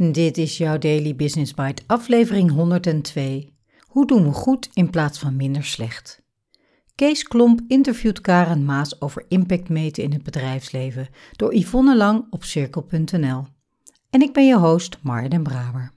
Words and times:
Dit 0.00 0.38
is 0.38 0.56
jouw 0.56 0.78
Daily 0.78 1.14
Business 1.14 1.54
Bite, 1.54 1.82
aflevering 1.86 2.50
102. 2.50 3.52
Hoe 3.80 4.06
doen 4.06 4.24
we 4.24 4.32
goed 4.32 4.68
in 4.72 4.90
plaats 4.90 5.18
van 5.18 5.36
minder 5.36 5.64
slecht? 5.64 6.22
Kees 6.94 7.22
Klomp 7.22 7.60
interviewt 7.68 8.20
Karen 8.20 8.64
Maas 8.64 9.00
over 9.00 9.24
impact 9.28 9.68
meten 9.68 10.02
in 10.02 10.12
het 10.12 10.22
bedrijfsleven 10.22 11.08
door 11.36 11.54
Yvonne 11.54 11.96
Lang 11.96 12.26
op 12.30 12.44
cirkel.nl. 12.44 13.46
En 14.10 14.22
ik 14.22 14.32
ben 14.32 14.46
je 14.46 14.56
host 14.56 14.98
Marja 15.02 15.28
den 15.28 15.42
Braber. 15.42 15.92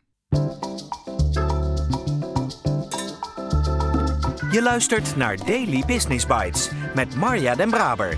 Je 4.51 4.59
luistert 4.61 5.15
naar 5.15 5.45
Daily 5.45 5.83
Business 5.85 6.25
Bites 6.25 6.69
met 6.95 7.15
Marja 7.15 7.55
den 7.55 7.69
Braber 7.69 8.17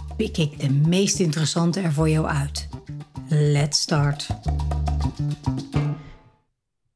pik 0.21 0.37
ik 0.37 0.59
de 0.59 0.69
meest 0.69 1.19
interessante 1.19 1.79
er 1.79 1.93
voor 1.93 2.09
jou 2.09 2.25
uit. 2.25 2.69
Let's 3.29 3.81
start. 3.81 4.27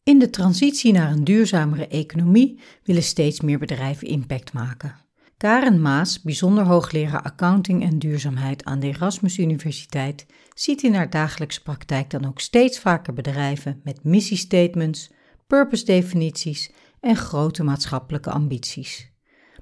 In 0.04 0.20
de 0.20 0.30
transitie 0.30 0.94
naar 0.94 1.12
een 1.12 1.24
duurzamere 1.24 1.88
economie 1.88 2.60
willen 2.84 3.04
steeds 3.04 3.42
meer 3.42 3.60
bedrijven 3.60 4.08
impact 4.08 4.54
maken. 4.54 4.96
Karen 5.38 5.82
Maas, 5.82 6.22
bijzonder 6.22 6.64
hoogleraar 6.64 7.22
accounting 7.22 7.84
en 7.84 8.00
duurzaamheid 8.00 8.64
aan 8.64 8.80
de 8.80 8.88
Erasmus 8.88 9.38
Universiteit, 9.38 10.26
ziet 10.54 10.84
in 10.84 10.94
haar 10.94 11.10
dagelijkse 11.10 11.62
praktijk 11.62 12.10
dan 12.10 12.26
ook 12.28 12.40
steeds 12.40 12.80
vaker 12.80 13.14
bedrijven 13.14 13.82
met 13.84 14.04
missiestatements, 14.04 15.12
purpose-definities 15.48 16.72
en 17.00 17.16
grote 17.16 17.64
maatschappelijke 17.64 18.30
ambities. 18.30 19.12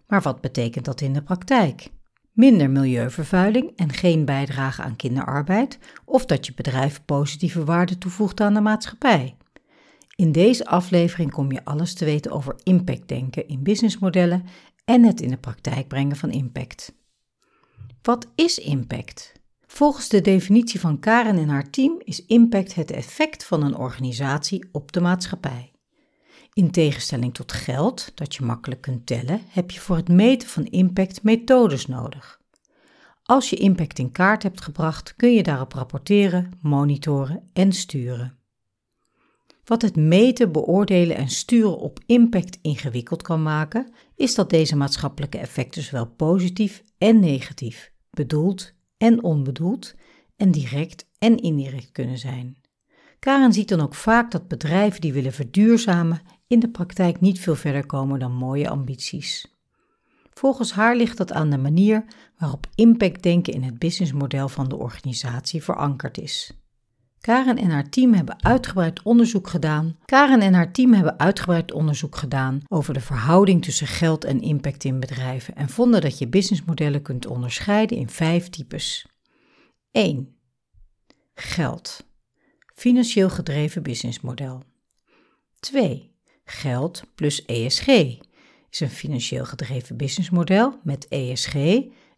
Maar 0.08 0.22
wat 0.22 0.42
betekent 0.42 0.86
dat 0.86 1.02
in 1.02 1.14
de 1.14 1.24
praktijk? 1.24 1.92
Minder 2.34 2.70
milieuvervuiling 2.70 3.72
en 3.76 3.94
geen 3.94 4.26
bijdrage 4.26 4.82
aan 4.82 4.96
kinderarbeid, 4.96 5.80
of 6.06 6.26
dat 6.26 6.46
je 6.46 6.54
bedrijf 6.54 7.06
positieve 7.06 7.64
waarde 7.64 7.98
toevoegt 7.98 8.42
aan 8.42 8.54
de 8.54 8.62
maatschappij. 8.62 9.36
In 10.16 10.32
deze 10.32 10.66
aflevering 10.66 11.32
kom 11.32 11.52
je 11.52 11.66
alles 11.66 11.94
te 11.94 12.06
weten 12.06 12.32
over 12.32 12.56
impactdenken 12.64 13.48
in 13.48 13.64
businessmodellen 13.64 14.46
en 14.86 15.04
het 15.04 15.22
in 15.22 15.30
de 15.30 15.38
praktijk 15.38 15.88
brengen 15.88 16.16
van 16.16 16.32
impact. 16.32 16.94
Wat 18.02 18.28
is 18.36 18.60
impact? 18.60 19.32
Volgens 19.68 20.10
de 20.10 20.22
definitie 20.22 20.80
van 20.80 21.00
Karen 21.00 21.38
en 21.38 21.50
haar 21.50 21.70
team 21.70 22.02
is 22.04 22.26
impact 22.26 22.76
het 22.76 22.92
effect 22.92 23.46
van 23.46 23.64
een 23.64 23.78
organisatie 23.78 24.66
op 24.72 24.92
de 24.92 25.02
maatschappij. 25.02 25.73
In 26.54 26.72
tegenstelling 26.72 27.34
tot 27.34 27.52
geld, 27.52 28.12
dat 28.16 28.36
je 28.36 28.44
makkelijk 28.44 28.82
kunt 28.82 29.06
tellen, 29.06 29.42
heb 29.50 29.72
je 29.72 29.80
voor 29.80 29.96
het 29.96 30.08
meten 30.08 30.48
van 30.48 30.66
impact 30.66 31.24
methodes 31.24 31.86
nodig. 31.86 32.42
Als 33.24 33.50
je 33.50 33.56
impact 33.56 34.00
in 34.00 34.12
kaart 34.12 34.44
hebt 34.44 34.62
gebracht, 34.62 35.16
kun 35.16 35.34
je 35.34 35.44
daarop 35.44 35.74
rapporteren, 35.74 36.52
monitoren 36.62 37.50
en 37.54 37.72
sturen. 37.72 38.38
Wat 39.64 39.82
het 39.82 39.96
meten, 39.96 40.52
beoordelen 40.52 41.18
en 41.18 41.30
sturen 41.30 41.78
op 41.78 42.00
impact 42.06 42.60
ingewikkeld 42.62 43.22
kan 43.22 43.44
maken, 43.44 43.94
is 44.16 44.36
dat 44.36 44.50
deze 44.50 44.76
maatschappelijke 44.76 45.38
effecten 45.38 45.84
zowel 45.84 46.06
positief 46.06 46.84
en 46.98 47.20
negatief, 47.20 47.92
bedoeld 48.10 48.74
en 48.98 49.24
onbedoeld, 49.24 49.94
en 50.36 50.52
direct 50.52 51.10
en 51.18 51.38
indirect 51.38 51.92
kunnen 51.92 52.18
zijn. 52.18 52.58
Karen 53.20 53.54
ziet 53.54 53.70
dan 53.70 53.82
ook 53.82 53.96
vaak 53.96 54.32
dat 54.32 54.48
bedrijven 54.48 55.02
die 55.02 55.14
willen 55.14 55.34
verduurzamen 55.34 56.22
in 56.48 56.60
de 56.60 56.70
praktijk 56.70 57.20
niet 57.20 57.40
veel 57.40 57.56
verder 57.56 57.86
komen 57.86 58.20
dan 58.20 58.34
mooie 58.34 58.70
ambities. 58.70 59.58
Volgens 60.34 60.74
haar 60.74 60.96
ligt 60.96 61.18
dat 61.18 61.32
aan 61.32 61.50
de 61.50 61.58
manier 61.58 62.06
waarop 62.38 62.68
impactdenken 62.76 63.54
in 63.54 63.64
het 63.64 63.80
businessmodel 63.80 64.50
van 64.50 64.70
de 64.70 64.76
organisatie 64.76 65.64
verankerd 65.64 66.18
is. 66.18 66.64
Karen 67.24 67.58
en 67.58 67.70
haar 67.70 67.90
team 67.90 68.14
hebben 68.14 68.44
uitgebreid 68.44 69.04
onderzoek 69.04 69.48
gedaan. 69.48 69.98
Karen 70.06 70.42
en 70.42 70.54
haar 70.54 70.72
team 70.72 70.94
hebben 70.94 71.20
uitgebreid 71.20 71.72
onderzoek 71.72 72.16
gedaan 72.16 72.62
over 72.68 72.94
de 72.94 73.00
verhouding 73.00 73.64
tussen 73.64 73.88
geld 73.88 74.24
en 74.24 74.42
impact 74.42 74.84
in 74.84 75.00
bedrijven 75.00 75.56
en 75.56 75.70
vonden 75.70 76.02
dat 76.02 76.18
je 76.18 76.28
businessmodellen 76.28 77.02
kunt 77.02 77.26
onderscheiden 77.26 77.98
in 77.98 78.10
vijf 78.10 78.50
types. 78.50 79.08
1. 79.92 80.36
Geld. 81.34 82.08
Financieel 82.76 83.30
gedreven 83.30 83.84
businessmodel. 83.84 84.64
2. 85.60 86.13
Geld 86.44 87.04
plus 87.16 87.46
ESG 87.46 87.88
is 88.70 88.80
een 88.80 88.90
financieel 88.90 89.46
gedreven 89.46 89.98
businessmodel 89.98 90.80
met 90.84 91.08
ESG, 91.08 91.56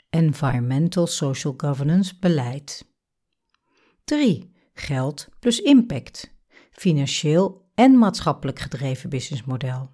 Environmental 0.09 1.07
Social 1.07 1.53
Governance 1.57 2.13
beleid. 2.19 2.85
3. 4.03 4.53
Geld 4.73 5.27
plus 5.39 5.61
impact, 5.61 6.31
financieel 6.71 7.69
en 7.75 7.97
maatschappelijk 7.97 8.59
gedreven 8.59 9.09
businessmodel. 9.09 9.91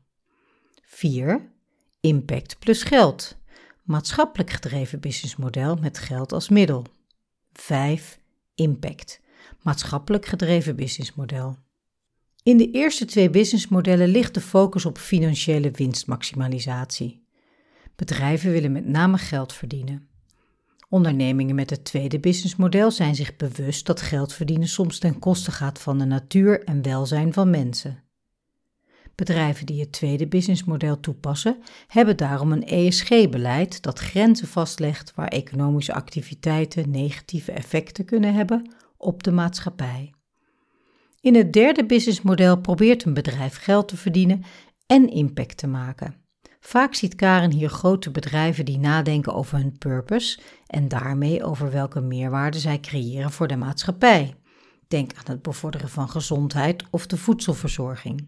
4. 0.82 1.52
Impact 2.00 2.60
plus 2.60 2.84
geld, 2.84 3.38
maatschappelijk 3.84 4.50
gedreven 4.50 5.00
businessmodel 5.00 5.76
met 5.76 5.98
geld 5.98 6.32
als 6.32 6.50
middel. 6.50 6.86
5. 7.54 8.20
Impact, 8.56 9.22
maatschappelijk 9.62 10.26
gedreven 10.26 10.76
businessmodel. 10.76 11.58
In 12.44 12.58
de 12.58 12.72
eerste 12.72 13.06
twee 13.06 13.30
businessmodellen 13.30 14.08
ligt 14.08 14.34
de 14.34 14.42
focus 14.42 14.86
op 14.86 14.98
financiële 14.98 15.72
winstmaximalisatie. 15.72 17.24
Bedrijven 17.96 18.52
willen 18.52 18.72
met 18.72 18.88
name 18.88 19.18
geld 19.18 19.54
verdienen. 19.54 20.08
Ondernemingen 20.90 21.56
met 21.56 21.70
het 21.70 21.86
tweede 21.86 22.20
businessmodel 22.20 22.92
zijn 22.92 23.16
zich 23.16 23.36
bewust 23.36 23.86
dat 23.86 24.02
geld 24.02 24.34
verdienen 24.34 24.68
soms 24.68 25.00
ten 25.00 25.20
koste 25.20 25.52
gaat 25.52 25.80
van 25.80 25.98
de 25.98 26.06
natuur 26.06 26.64
en 26.64 26.82
welzijn 26.82 27.34
van 27.34 27.50
mensen. 27.50 28.04
Bedrijven 29.16 29.66
die 29.66 29.80
het 29.80 29.92
tweede 29.92 30.28
businessmodel 30.28 31.00
toepassen, 31.00 31.58
hebben 31.88 32.18
daarom 32.18 32.52
een 32.52 32.66
ESG-beleid 32.66 33.82
dat 33.82 34.00
grenzen 34.00 34.48
vastlegt 34.48 35.16
waar 35.16 35.28
economische 35.28 35.94
activiteiten 35.94 36.92
negatieve 36.92 37.52
effecten 37.52 38.06
kunnen 38.06 38.34
hebben 38.34 38.74
op 38.98 39.24
de 39.24 39.32
maatschappij. 39.32 40.14
In 41.22 41.36
het 41.36 41.54
derde 41.54 41.86
businessmodel 41.86 42.58
probeert 42.58 43.04
een 43.04 43.14
bedrijf 43.14 43.58
geld 43.58 43.88
te 43.88 43.98
verdienen 43.98 44.44
en 44.88 45.10
impact 45.10 45.58
te 45.58 45.68
maken. 45.68 46.16
Vaak 46.60 46.94
ziet 46.94 47.16
Karen 47.16 47.52
hier 47.52 47.70
grote 47.70 48.12
bedrijven 48.12 48.66
die 48.66 48.78
nadenken 48.78 49.34
over 49.34 49.58
hun 49.58 49.78
purpose 49.78 50.40
en 50.68 50.88
daarmee 50.88 51.44
over 51.44 51.72
welke 51.72 52.02
meerwaarde 52.02 52.60
zij 52.60 52.80
creëren 52.80 53.32
voor 53.32 53.48
de 53.48 53.56
maatschappij. 53.56 54.36
Denk 54.88 55.12
aan 55.14 55.34
het 55.34 55.42
bevorderen 55.42 55.90
van 55.90 56.10
gezondheid 56.10 56.84
of 56.92 57.08
de 57.08 57.18
voedselverzorging. 57.18 58.28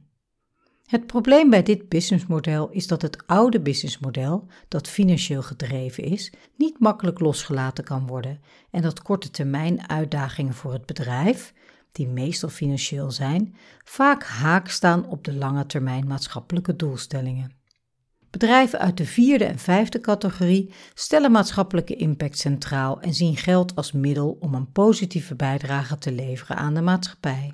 Het 0.85 1.07
probleem 1.07 1.49
bij 1.49 1.63
dit 1.63 1.89
businessmodel 1.89 2.69
is 2.69 2.87
dat 2.87 3.01
het 3.01 3.27
oude 3.27 3.59
businessmodel, 3.61 4.47
dat 4.67 4.87
financieel 4.87 5.41
gedreven 5.41 6.03
is, 6.03 6.33
niet 6.57 6.79
makkelijk 6.79 7.19
losgelaten 7.19 7.83
kan 7.83 8.07
worden 8.07 8.41
en 8.71 8.81
dat 8.81 9.01
korte 9.01 9.31
termijn 9.31 9.89
uitdagingen 9.89 10.53
voor 10.53 10.73
het 10.73 10.85
bedrijf, 10.85 11.53
die 11.93 12.07
meestal 12.07 12.49
financieel 12.49 13.11
zijn, 13.11 13.55
vaak 13.83 14.23
haak 14.23 14.67
staan 14.67 15.07
op 15.07 15.23
de 15.23 15.33
lange 15.33 15.65
termijn 15.65 16.07
maatschappelijke 16.07 16.75
doelstellingen. 16.75 17.51
Bedrijven 18.29 18.79
uit 18.79 18.97
de 18.97 19.05
vierde 19.05 19.45
en 19.45 19.59
vijfde 19.59 19.99
categorie 19.99 20.73
stellen 20.93 21.31
maatschappelijke 21.31 21.95
impact 21.95 22.37
centraal 22.37 23.01
en 23.01 23.13
zien 23.13 23.37
geld 23.37 23.75
als 23.75 23.91
middel 23.91 24.37
om 24.39 24.53
een 24.53 24.71
positieve 24.71 25.35
bijdrage 25.35 25.97
te 25.97 26.11
leveren 26.11 26.57
aan 26.57 26.73
de 26.73 26.81
maatschappij. 26.81 27.53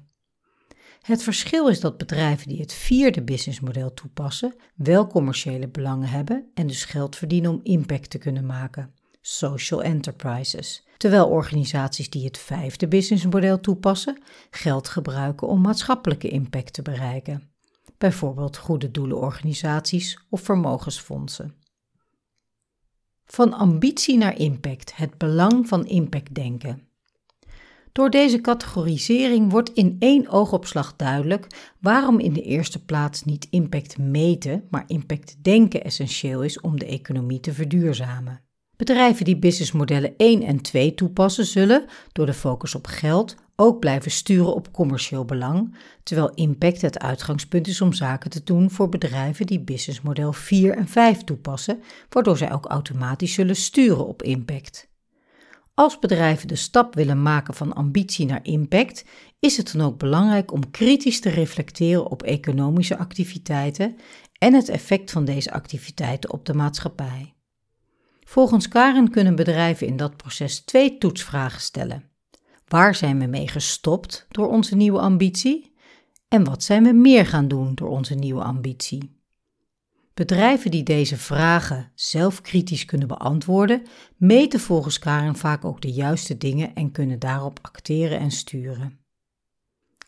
Het 1.01 1.23
verschil 1.23 1.67
is 1.67 1.79
dat 1.79 1.97
bedrijven 1.97 2.47
die 2.47 2.59
het 2.59 2.73
vierde 2.73 3.23
businessmodel 3.23 3.93
toepassen 3.93 4.55
wel 4.75 5.07
commerciële 5.07 5.67
belangen 5.67 6.09
hebben 6.09 6.49
en 6.53 6.67
dus 6.67 6.85
geld 6.85 7.15
verdienen 7.15 7.51
om 7.51 7.59
impact 7.63 8.09
te 8.09 8.17
kunnen 8.17 8.45
maken, 8.45 8.93
social 9.21 9.83
enterprises, 9.83 10.87
terwijl 10.97 11.27
organisaties 11.27 12.09
die 12.09 12.25
het 12.25 12.37
vijfde 12.37 12.87
businessmodel 12.87 13.59
toepassen 13.59 14.21
geld 14.49 14.87
gebruiken 14.87 15.47
om 15.47 15.61
maatschappelijke 15.61 16.29
impact 16.29 16.73
te 16.73 16.81
bereiken, 16.81 17.51
bijvoorbeeld 17.97 18.57
goede 18.57 18.91
doelenorganisaties 18.91 20.19
of 20.29 20.41
vermogensfondsen. 20.41 21.55
Van 23.25 23.53
ambitie 23.53 24.17
naar 24.17 24.37
impact, 24.37 24.95
het 24.95 25.17
belang 25.17 25.67
van 25.67 25.85
impact 25.85 26.35
denken. 26.35 26.87
Door 27.91 28.09
deze 28.09 28.41
categorisering 28.41 29.51
wordt 29.51 29.69
in 29.73 29.95
één 29.99 30.27
oogopslag 30.27 30.95
duidelijk 30.95 31.73
waarom 31.79 32.19
in 32.19 32.33
de 32.33 32.41
eerste 32.41 32.85
plaats 32.85 33.23
niet 33.23 33.47
impact 33.49 33.97
meten, 33.97 34.67
maar 34.69 34.83
impact 34.87 35.43
denken 35.43 35.83
essentieel 35.83 36.43
is 36.43 36.61
om 36.61 36.79
de 36.79 36.85
economie 36.85 37.39
te 37.39 37.53
verduurzamen. 37.53 38.48
Bedrijven 38.79 39.25
die 39.25 39.37
businessmodellen 39.37 40.13
1 40.17 40.43
en 40.43 40.61
2 40.61 40.93
toepassen 40.93 41.45
zullen, 41.45 41.85
door 42.11 42.25
de 42.25 42.33
focus 42.33 42.75
op 42.75 42.87
geld, 42.87 43.35
ook 43.55 43.79
blijven 43.79 44.11
sturen 44.11 44.53
op 44.53 44.71
commercieel 44.71 45.25
belang, 45.25 45.75
terwijl 46.03 46.33
impact 46.33 46.81
het 46.81 46.99
uitgangspunt 46.99 47.67
is 47.67 47.81
om 47.81 47.93
zaken 47.93 48.29
te 48.29 48.43
doen 48.43 48.71
voor 48.71 48.89
bedrijven 48.89 49.45
die 49.45 49.59
businessmodel 49.59 50.33
4 50.33 50.75
en 50.75 50.87
5 50.87 51.23
toepassen, 51.23 51.81
waardoor 52.09 52.37
zij 52.37 52.53
ook 52.53 52.65
automatisch 52.65 53.33
zullen 53.33 53.55
sturen 53.55 54.07
op 54.07 54.23
impact. 54.23 54.87
Als 55.73 55.99
bedrijven 55.99 56.47
de 56.47 56.55
stap 56.55 56.95
willen 56.95 57.21
maken 57.21 57.53
van 57.53 57.73
ambitie 57.73 58.25
naar 58.25 58.43
impact, 58.43 59.05
is 59.39 59.57
het 59.57 59.73
dan 59.73 59.85
ook 59.85 59.97
belangrijk 59.97 60.51
om 60.51 60.71
kritisch 60.71 61.19
te 61.19 61.29
reflecteren 61.29 62.11
op 62.11 62.23
economische 62.23 62.97
activiteiten 62.97 63.95
en 64.37 64.53
het 64.53 64.69
effect 64.69 65.11
van 65.11 65.25
deze 65.25 65.51
activiteiten 65.51 66.31
op 66.31 66.45
de 66.45 66.53
maatschappij. 66.53 67.33
Volgens 68.29 68.67
Karen 68.67 69.09
kunnen 69.09 69.35
bedrijven 69.35 69.87
in 69.87 69.97
dat 69.97 70.17
proces 70.17 70.59
twee 70.59 70.97
toetsvragen 70.97 71.61
stellen. 71.61 72.03
Waar 72.67 72.95
zijn 72.95 73.19
we 73.19 73.25
mee 73.25 73.47
gestopt 73.47 74.25
door 74.29 74.47
onze 74.47 74.75
nieuwe 74.75 74.99
ambitie? 74.99 75.75
En 76.27 76.43
wat 76.43 76.63
zijn 76.63 76.83
we 76.83 76.93
meer 76.93 77.25
gaan 77.25 77.47
doen 77.47 77.75
door 77.75 77.89
onze 77.89 78.15
nieuwe 78.15 78.43
ambitie? 78.43 79.21
Bedrijven 80.13 80.71
die 80.71 80.83
deze 80.83 81.17
vragen 81.17 81.91
zelf 81.95 82.41
kritisch 82.41 82.85
kunnen 82.85 83.07
beantwoorden, 83.07 83.81
meten 84.17 84.59
volgens 84.59 84.99
Karen 84.99 85.35
vaak 85.35 85.65
ook 85.65 85.81
de 85.81 85.91
juiste 85.91 86.37
dingen 86.37 86.73
en 86.75 86.91
kunnen 86.91 87.19
daarop 87.19 87.59
acteren 87.61 88.19
en 88.19 88.31
sturen. 88.31 88.99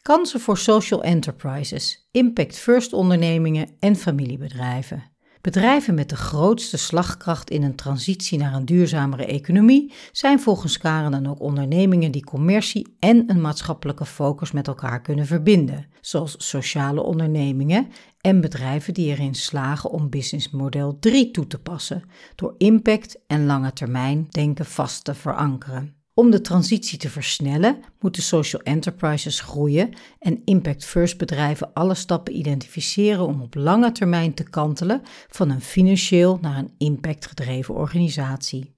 Kansen 0.02 0.40
voor 0.40 0.58
social 0.58 1.04
enterprises, 1.04 2.08
impact 2.12 2.58
first 2.58 2.94
ondernemingen 2.94 3.70
en 3.80 3.96
familiebedrijven. 3.96 5.11
Bedrijven 5.42 5.94
met 5.94 6.10
de 6.10 6.16
grootste 6.16 6.78
slagkracht 6.78 7.50
in 7.50 7.64
een 7.64 7.76
transitie 7.76 8.38
naar 8.38 8.54
een 8.54 8.66
duurzamere 8.66 9.26
economie 9.26 9.94
zijn 10.12 10.40
volgens 10.40 10.78
Karen 10.78 11.12
dan 11.12 11.28
ook 11.28 11.40
ondernemingen 11.40 12.12
die 12.12 12.24
commercie 12.24 12.96
en 13.00 13.24
een 13.30 13.42
maatschappelijke 13.42 14.06
focus 14.06 14.52
met 14.52 14.68
elkaar 14.68 15.02
kunnen 15.02 15.26
verbinden, 15.26 15.86
zoals 16.02 16.36
sociale 16.38 17.04
ondernemingen 17.04 17.88
en 18.22 18.42
bedrijven 18.42 18.94
die 18.94 19.08
erin 19.08 19.36
slagen 19.36 19.90
om 19.90 20.10
businessmodel 20.10 20.98
3 21.00 21.32
toe 21.32 21.48
te 21.48 21.60
passen, 21.60 22.04
door 22.36 22.56
impact 22.58 23.20
en 23.28 23.46
lange 23.46 23.74
termijn 23.74 24.28
denken 24.30 24.66
vast 24.66 25.04
te 25.04 25.14
verankeren. 25.14 26.01
Om 26.22 26.32
de 26.32 26.42
transitie 26.42 26.98
te 26.98 27.10
versnellen, 27.10 27.78
moeten 28.00 28.24
social 28.24 28.62
enterprises 28.62 29.40
groeien 29.40 29.94
en 30.20 30.42
impact 30.46 30.86
first 30.86 31.18
bedrijven 31.18 31.74
alle 31.74 31.94
stappen 31.94 32.38
identificeren 32.38 33.26
om 33.26 33.42
op 33.42 33.56
lange 33.56 33.92
termijn 33.92 34.34
te 34.34 34.44
kantelen 34.44 35.02
van 35.30 35.50
een 35.50 35.62
financieel 35.62 36.38
naar 36.42 36.58
een 36.58 36.74
impactgedreven 36.78 37.76
organisatie. 37.76 38.76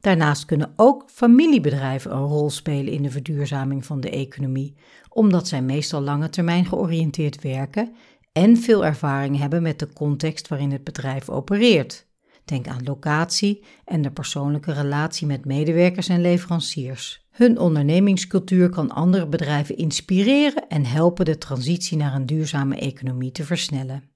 Daarnaast 0.00 0.44
kunnen 0.44 0.72
ook 0.76 1.04
familiebedrijven 1.10 2.12
een 2.12 2.26
rol 2.26 2.50
spelen 2.50 2.92
in 2.92 3.02
de 3.02 3.10
verduurzaming 3.10 3.86
van 3.86 4.00
de 4.00 4.10
economie, 4.10 4.74
omdat 5.08 5.48
zij 5.48 5.62
meestal 5.62 6.00
lange 6.00 6.28
termijn 6.28 6.66
georiënteerd 6.66 7.42
werken 7.42 7.94
en 8.32 8.56
veel 8.56 8.84
ervaring 8.84 9.38
hebben 9.38 9.62
met 9.62 9.78
de 9.78 9.92
context 9.92 10.48
waarin 10.48 10.72
het 10.72 10.84
bedrijf 10.84 11.28
opereert. 11.28 12.07
Denk 12.48 12.68
aan 12.68 12.84
locatie 12.84 13.64
en 13.84 14.02
de 14.02 14.10
persoonlijke 14.10 14.72
relatie 14.72 15.26
met 15.26 15.44
medewerkers 15.44 16.08
en 16.08 16.20
leveranciers. 16.20 17.26
Hun 17.30 17.58
ondernemingscultuur 17.58 18.68
kan 18.68 18.90
andere 18.90 19.26
bedrijven 19.26 19.76
inspireren 19.76 20.68
en 20.68 20.84
helpen 20.84 21.24
de 21.24 21.38
transitie 21.38 21.96
naar 21.96 22.14
een 22.14 22.26
duurzame 22.26 22.76
economie 22.76 23.32
te 23.32 23.44
versnellen. 23.44 24.10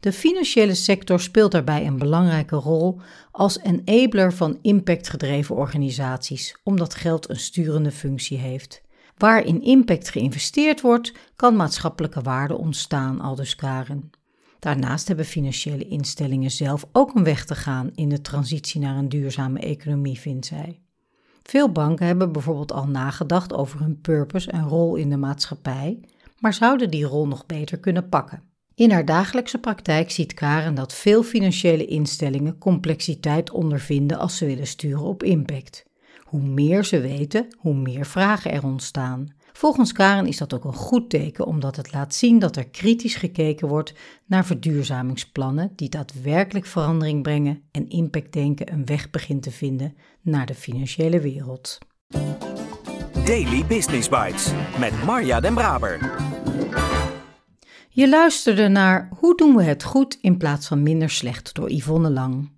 De 0.00 0.12
financiële 0.12 0.74
sector 0.74 1.20
speelt 1.20 1.52
daarbij 1.52 1.86
een 1.86 1.98
belangrijke 1.98 2.56
rol 2.56 3.00
als 3.30 3.58
enabler 3.58 4.32
van 4.32 4.58
impactgedreven 4.62 5.56
organisaties, 5.56 6.56
omdat 6.62 6.94
geld 6.94 7.30
een 7.30 7.40
sturende 7.40 7.90
functie 7.90 8.38
heeft. 8.38 8.82
Waar 9.16 9.44
in 9.44 9.62
impact 9.62 10.08
geïnvesteerd 10.08 10.80
wordt, 10.80 11.12
kan 11.36 11.56
maatschappelijke 11.56 12.20
waarde 12.20 12.56
ontstaan, 12.56 13.20
aldus 13.20 13.54
Karen. 13.54 14.10
Daarnaast 14.62 15.08
hebben 15.08 15.26
financiële 15.26 15.88
instellingen 15.88 16.50
zelf 16.50 16.84
ook 16.92 17.14
een 17.14 17.24
weg 17.24 17.44
te 17.44 17.54
gaan 17.54 17.90
in 17.94 18.08
de 18.08 18.20
transitie 18.20 18.80
naar 18.80 18.96
een 18.96 19.08
duurzame 19.08 19.58
economie, 19.58 20.18
vindt 20.18 20.46
zij. 20.46 20.80
Veel 21.42 21.72
banken 21.72 22.06
hebben 22.06 22.32
bijvoorbeeld 22.32 22.72
al 22.72 22.86
nagedacht 22.86 23.52
over 23.52 23.80
hun 23.80 24.00
purpose 24.00 24.50
en 24.50 24.68
rol 24.68 24.96
in 24.96 25.10
de 25.10 25.16
maatschappij, 25.16 26.00
maar 26.38 26.54
zouden 26.54 26.90
die 26.90 27.04
rol 27.04 27.26
nog 27.26 27.46
beter 27.46 27.78
kunnen 27.78 28.08
pakken. 28.08 28.42
In 28.74 28.90
haar 28.90 29.04
dagelijkse 29.04 29.58
praktijk 29.58 30.10
ziet 30.10 30.34
Karen 30.34 30.74
dat 30.74 30.94
veel 30.94 31.22
financiële 31.22 31.86
instellingen 31.86 32.58
complexiteit 32.58 33.50
ondervinden 33.50 34.18
als 34.18 34.36
ze 34.36 34.46
willen 34.46 34.66
sturen 34.66 35.04
op 35.04 35.22
impact. 35.22 35.84
Hoe 36.20 36.42
meer 36.42 36.84
ze 36.84 37.00
weten, 37.00 37.46
hoe 37.58 37.74
meer 37.74 38.06
vragen 38.06 38.52
er 38.52 38.64
ontstaan. 38.64 39.28
Volgens 39.62 39.92
Karen 39.92 40.26
is 40.26 40.36
dat 40.36 40.54
ook 40.54 40.64
een 40.64 40.74
goed 40.74 41.10
teken 41.10 41.46
omdat 41.46 41.76
het 41.76 41.92
laat 41.92 42.14
zien 42.14 42.38
dat 42.38 42.56
er 42.56 42.68
kritisch 42.68 43.14
gekeken 43.14 43.68
wordt 43.68 43.94
naar 44.26 44.44
verduurzamingsplannen 44.44 45.72
die 45.76 45.88
daadwerkelijk 45.88 46.66
verandering 46.66 47.22
brengen 47.22 47.62
en 47.70 47.88
impactdenken 47.88 48.72
een 48.72 48.86
weg 48.86 49.10
begint 49.10 49.42
te 49.42 49.50
vinden 49.50 49.96
naar 50.22 50.46
de 50.46 50.54
financiële 50.54 51.20
wereld. 51.20 51.78
Daily 53.24 53.66
Business 53.66 54.08
Bites 54.08 54.52
met 54.78 55.04
Marja 55.04 55.40
Den 55.40 55.54
Braber. 55.54 56.14
Je 57.88 58.08
luisterde 58.08 58.68
naar 58.68 59.08
Hoe 59.18 59.36
doen 59.36 59.56
we 59.56 59.62
het 59.62 59.82
goed 59.82 60.18
in 60.20 60.36
plaats 60.36 60.66
van 60.66 60.82
minder 60.82 61.10
slecht 61.10 61.54
door 61.54 61.70
Yvonne 61.70 62.10
Lang. 62.10 62.50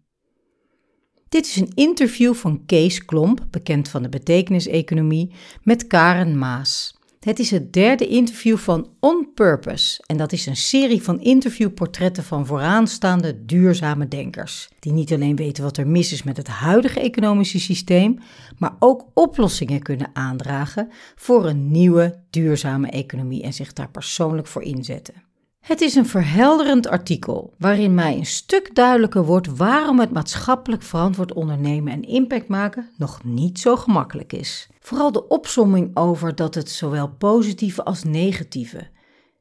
Dit 1.28 1.46
is 1.46 1.56
een 1.56 1.72
interview 1.74 2.34
van 2.34 2.66
Kees 2.66 3.04
Klomp, 3.04 3.46
bekend 3.50 3.88
van 3.88 4.02
de 4.02 4.08
betekeniseconomie, 4.08 5.32
met 5.62 5.86
Karen 5.86 6.38
Maas. 6.38 6.93
Het 7.24 7.38
is 7.38 7.50
het 7.50 7.72
derde 7.72 8.06
interview 8.06 8.56
van 8.56 8.88
On 9.00 9.28
Purpose 9.34 10.02
en 10.06 10.16
dat 10.16 10.32
is 10.32 10.46
een 10.46 10.56
serie 10.56 11.02
van 11.02 11.20
interviewportretten 11.20 12.24
van 12.24 12.46
vooraanstaande 12.46 13.44
duurzame 13.44 14.08
denkers, 14.08 14.68
die 14.78 14.92
niet 14.92 15.12
alleen 15.12 15.36
weten 15.36 15.62
wat 15.62 15.76
er 15.76 15.86
mis 15.86 16.12
is 16.12 16.22
met 16.22 16.36
het 16.36 16.48
huidige 16.48 17.00
economische 17.00 17.60
systeem, 17.60 18.18
maar 18.58 18.76
ook 18.78 19.06
oplossingen 19.14 19.82
kunnen 19.82 20.10
aandragen 20.12 20.88
voor 21.14 21.46
een 21.46 21.70
nieuwe 21.70 22.18
duurzame 22.30 22.88
economie 22.90 23.42
en 23.42 23.52
zich 23.52 23.72
daar 23.72 23.90
persoonlijk 23.90 24.46
voor 24.46 24.62
inzetten. 24.62 25.23
Het 25.64 25.80
is 25.80 25.94
een 25.94 26.06
verhelderend 26.06 26.86
artikel 26.86 27.54
waarin 27.58 27.94
mij 27.94 28.16
een 28.16 28.26
stuk 28.26 28.74
duidelijker 28.74 29.24
wordt 29.24 29.56
waarom 29.56 30.00
het 30.00 30.12
maatschappelijk 30.12 30.82
verantwoord 30.82 31.32
ondernemen 31.32 31.92
en 31.92 32.02
impact 32.02 32.48
maken 32.48 32.90
nog 32.96 33.24
niet 33.24 33.58
zo 33.58 33.76
gemakkelijk 33.76 34.32
is. 34.32 34.68
Vooral 34.80 35.12
de 35.12 35.28
opsomming 35.28 35.96
over 35.96 36.34
dat 36.34 36.54
het 36.54 36.70
zowel 36.70 37.08
positieve 37.08 37.84
als 37.84 38.02
negatieve, 38.02 38.88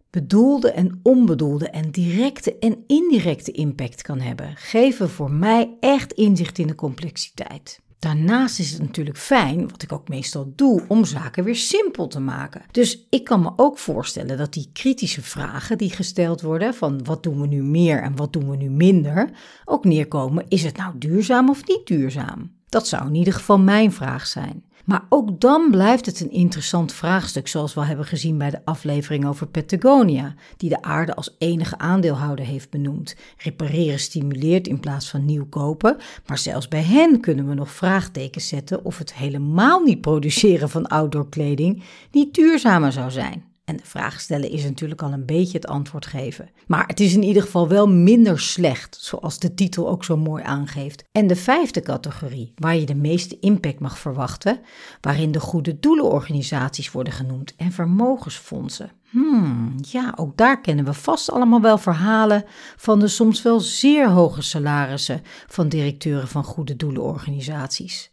bedoelde 0.10 0.72
en 0.72 1.00
onbedoelde 1.02 1.70
en 1.70 1.92
directe 1.92 2.58
en 2.60 2.84
indirecte 2.88 3.52
impact 3.52 4.02
kan 4.02 4.20
hebben, 4.20 4.56
geven 4.56 5.10
voor 5.10 5.32
mij 5.32 5.78
echt 5.80 6.12
inzicht 6.12 6.58
in 6.60 6.68
de 6.68 6.76
complexiteit. 6.76 7.83
Daarnaast 8.04 8.60
is 8.60 8.72
het 8.72 8.82
natuurlijk 8.82 9.18
fijn, 9.18 9.70
wat 9.70 9.82
ik 9.82 9.92
ook 9.92 10.08
meestal 10.10 10.54
doe, 10.56 10.86
om 10.88 11.06
zaken 11.06 11.44
weer 11.44 11.56
simpel 11.56 12.08
te 12.08 12.20
maken. 12.20 12.62
Dus 12.72 13.08
ik 13.10 13.24
kan 13.24 13.42
me 13.42 13.52
ook 13.56 13.78
voorstellen 13.78 14.38
dat 14.38 14.54
die 14.54 14.70
kritische 14.74 15.22
vragen 15.22 15.78
die 15.78 15.90
gesteld 15.90 16.42
worden 16.42 16.74
van 16.74 17.04
wat 17.04 17.24
doen 17.24 17.42
we 17.42 17.48
nu 17.48 17.64
meer 17.64 18.02
en 18.02 18.16
wat 18.16 18.34
doen 18.34 18.50
we 18.50 18.56
nu 18.56 18.70
minder, 18.70 19.30
ook 19.66 19.86
neerkomen, 19.86 20.46
is 20.48 20.64
het 20.64 20.78
nou 20.78 20.98
duurzaam 20.98 21.50
of 21.50 21.68
niet 21.68 21.88
duurzaam? 21.88 22.52
Dat 22.70 22.88
zou 22.88 23.08
in 23.08 23.16
ieder 23.16 23.34
geval 23.34 23.60
mijn 23.60 23.92
vraag 23.92 24.28
zijn. 24.28 24.64
Maar 24.84 25.06
ook 25.10 25.40
dan 25.42 25.72
blijft 25.72 26.06
het 26.06 26.20
een 26.20 26.32
interessant 26.32 26.94
vraagstuk, 26.94 27.48
zoals 27.48 27.74
we 27.74 27.86
hebben 27.86 28.06
gezien 28.06 28.38
bij 28.38 28.50
de 28.50 28.62
aflevering 28.66 29.26
over 29.26 29.48
Patagonia, 29.48 30.34
die 30.58 30.70
de 30.70 30.82
aarde 30.82 31.16
als 31.16 31.36
enige 31.38 31.78
aandeelhouder 31.78 32.46
heeft 32.46 32.70
benoemd. 32.70 33.16
Repareren 33.38 34.00
stimuleert 34.00 34.68
in 34.68 34.80
plaats 34.80 35.10
van 35.10 35.26
nieuw 35.26 35.46
kopen, 35.46 35.98
maar 36.26 36.38
zelfs 36.38 36.68
bij 36.68 36.84
hen 36.84 37.20
kunnen 37.20 37.48
we 37.48 37.54
nog 37.54 37.72
vraagtekens 37.72 38.48
zetten 38.48 38.86
of 38.86 38.98
het 38.98 39.14
helemaal 39.14 39.80
niet 39.80 40.02
produceren 40.02 40.70
van 40.70 40.88
outdoor 40.88 41.30
kleding 41.30 41.84
niet 42.12 42.34
duurzamer 42.34 42.92
zou 42.92 43.12
zijn. 43.12 43.53
En 43.66 43.78
de 43.78 43.86
vraag 43.86 44.20
stellen 44.20 44.50
is 44.50 44.64
natuurlijk 44.64 45.02
al 45.02 45.12
een 45.12 45.26
beetje 45.26 45.58
het 45.58 45.68
antwoord 45.68 46.06
geven. 46.06 46.50
Maar 46.68 46.88
het 46.88 47.00
is 47.00 47.14
in 47.14 47.24
ieder 47.24 47.42
geval 47.42 47.68
wel 47.68 47.90
minder 47.90 48.40
slecht, 48.40 48.98
zoals 49.02 49.40
de 49.40 49.54
titel 49.54 49.90
ook 49.90 50.04
zo 50.04 50.18
mooi 50.18 50.44
aangeeft. 50.44 51.04
En 51.12 51.28
de 51.28 51.36
vijfde 51.36 51.82
categorie, 51.82 52.54
waar 52.56 52.76
je 52.76 52.86
de 52.86 52.96
meeste 52.96 53.40
impact 53.40 53.80
mag 53.80 53.98
verwachten, 53.98 54.60
waarin 55.02 55.32
de 55.32 55.40
goede 55.40 55.80
doelenorganisaties 55.80 56.92
worden 56.92 57.14
genoemd 57.14 57.56
en 57.56 57.72
vermogensfondsen. 57.72 58.92
Hmm, 59.10 59.76
ja, 59.82 60.14
ook 60.16 60.38
daar 60.38 60.62
kennen 60.62 60.86
we 60.86 60.94
vast 60.94 61.32
allemaal 61.32 61.62
wel 61.62 61.78
verhalen 61.78 62.46
van 62.76 63.00
de 63.00 63.08
soms 63.08 63.42
wel 63.42 63.60
zeer 63.60 64.10
hoge 64.10 64.42
salarissen 64.42 65.22
van 65.48 65.70
directeuren 65.70 66.28
van 66.28 66.44
goede 66.44 66.76
doelenorganisaties. 66.76 68.12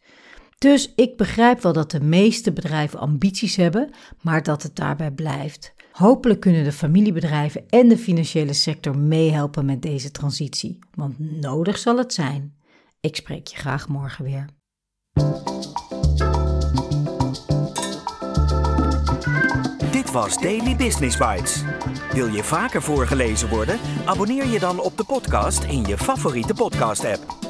Dus 0.60 0.92
ik 0.94 1.16
begrijp 1.16 1.62
wel 1.62 1.72
dat 1.72 1.90
de 1.90 2.00
meeste 2.00 2.52
bedrijven 2.52 2.98
ambities 2.98 3.56
hebben, 3.56 3.90
maar 4.22 4.42
dat 4.42 4.62
het 4.62 4.76
daarbij 4.76 5.10
blijft. 5.10 5.72
Hopelijk 5.92 6.40
kunnen 6.40 6.64
de 6.64 6.72
familiebedrijven 6.72 7.64
en 7.68 7.88
de 7.88 7.98
financiële 7.98 8.52
sector 8.52 8.98
meehelpen 8.98 9.64
met 9.64 9.82
deze 9.82 10.10
transitie, 10.10 10.78
want 10.94 11.40
nodig 11.40 11.78
zal 11.78 11.98
het 11.98 12.12
zijn. 12.12 12.54
Ik 13.00 13.16
spreek 13.16 13.46
je 13.46 13.56
graag 13.56 13.88
morgen 13.88 14.24
weer. 14.24 14.46
Dit 19.90 20.10
was 20.10 20.40
Daily 20.40 20.76
Business 20.76 21.16
Bites. 21.16 21.62
Wil 22.12 22.26
je 22.26 22.44
vaker 22.44 22.82
voorgelezen 22.82 23.48
worden? 23.48 23.78
Abonneer 24.04 24.46
je 24.46 24.58
dan 24.58 24.80
op 24.80 24.96
de 24.96 25.04
podcast 25.04 25.64
in 25.64 25.84
je 25.84 25.98
favoriete 25.98 26.54
podcast-app. 26.54 27.50